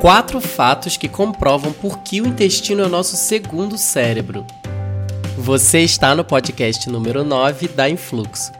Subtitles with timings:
[0.00, 4.46] Quatro fatos que comprovam por que o intestino é o nosso segundo cérebro.
[5.36, 8.50] Você está no podcast número 9 da Influxo.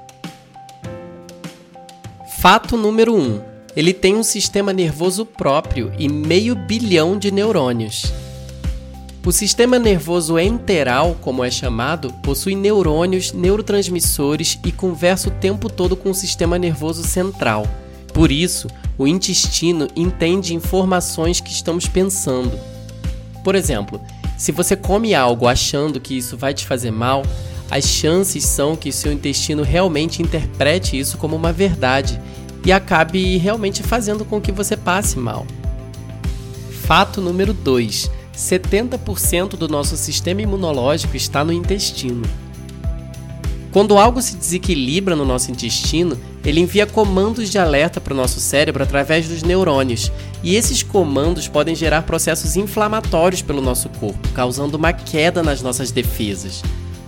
[2.41, 3.41] Fato número 1.
[3.75, 8.13] Ele tem um sistema nervoso próprio e meio bilhão de neurônios.
[9.25, 15.97] O sistema nervoso enteral, como é chamado, possui neurônios, neurotransmissores e conversa o tempo todo
[15.97, 17.67] com o sistema nervoso central.
[18.13, 22.59] Por isso, o intestino entende informações que estamos pensando.
[23.43, 24.01] Por exemplo,
[24.37, 27.23] se você come algo achando que isso vai te fazer mal,
[27.71, 32.21] as chances são que seu intestino realmente interprete isso como uma verdade
[32.65, 35.47] e acabe realmente fazendo com que você passe mal.
[36.83, 42.23] Fato número 2 70% do nosso sistema imunológico está no intestino.
[43.73, 48.41] Quando algo se desequilibra no nosso intestino, ele envia comandos de alerta para o nosso
[48.41, 50.11] cérebro através dos neurônios,
[50.43, 55.93] e esses comandos podem gerar processos inflamatórios pelo nosso corpo, causando uma queda nas nossas
[55.93, 56.63] defesas.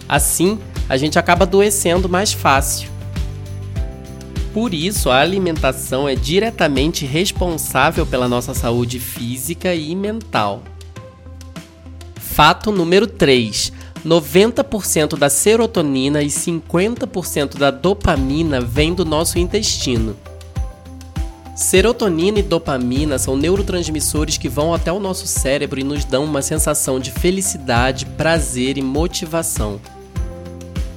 [0.08, 2.88] Assim, a gente acaba adoecendo mais fácil.
[4.52, 10.62] Por isso, a alimentação é diretamente responsável pela nossa saúde física e mental.
[12.14, 13.72] Fato número 3.
[14.04, 20.16] 90% da serotonina e 50% da dopamina vem do nosso intestino.
[21.54, 26.42] Serotonina e dopamina são neurotransmissores que vão até o nosso cérebro e nos dão uma
[26.42, 29.80] sensação de felicidade, prazer e motivação.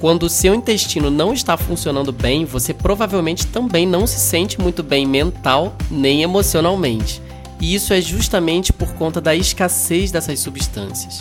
[0.00, 4.82] Quando o seu intestino não está funcionando bem, você provavelmente também não se sente muito
[4.82, 7.22] bem mental nem emocionalmente.
[7.60, 11.20] E isso é justamente por conta da escassez dessas substâncias.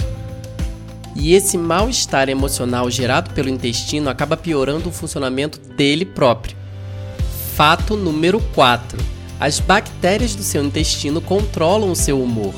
[1.16, 6.56] E esse mal-estar emocional gerado pelo intestino acaba piorando o funcionamento dele próprio.
[7.56, 9.00] Fato número 4:
[9.40, 12.54] as bactérias do seu intestino controlam o seu humor.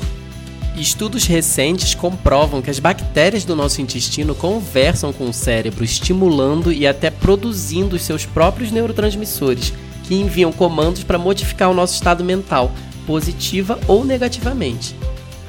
[0.76, 6.86] Estudos recentes comprovam que as bactérias do nosso intestino conversam com o cérebro, estimulando e
[6.86, 9.72] até produzindo os seus próprios neurotransmissores,
[10.04, 12.72] que enviam comandos para modificar o nosso estado mental,
[13.06, 14.94] positiva ou negativamente.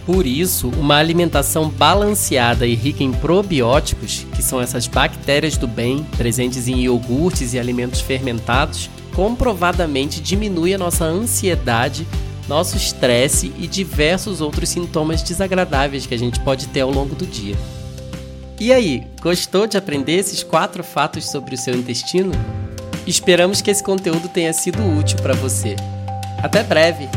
[0.05, 6.03] Por isso, uma alimentação balanceada e rica em probióticos, que são essas bactérias do bem
[6.17, 12.07] presentes em iogurtes e alimentos fermentados, comprovadamente diminui a nossa ansiedade,
[12.47, 17.25] nosso estresse e diversos outros sintomas desagradáveis que a gente pode ter ao longo do
[17.25, 17.55] dia.
[18.59, 22.31] E aí, gostou de aprender esses quatro fatos sobre o seu intestino?
[23.05, 25.75] Esperamos que esse conteúdo tenha sido útil para você.
[26.41, 27.07] Até breve!